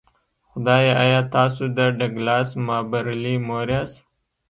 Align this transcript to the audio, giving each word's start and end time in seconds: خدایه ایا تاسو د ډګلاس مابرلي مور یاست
خدایه 0.49 0.93
ایا 1.03 1.21
تاسو 1.35 1.63
د 1.77 1.79
ډګلاس 1.97 2.49
مابرلي 2.67 3.35
مور 3.47 3.67
یاست 3.73 3.97